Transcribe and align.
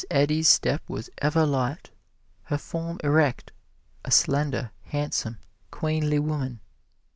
Eddy's 0.09 0.47
step 0.47 0.81
was 0.89 1.11
ever 1.19 1.45
light, 1.45 1.91
her 2.45 2.57
form 2.57 2.97
erect 3.03 3.51
a 4.03 4.09
slender, 4.09 4.71
handsome, 4.85 5.37
queenly 5.69 6.17
woman. 6.17 6.59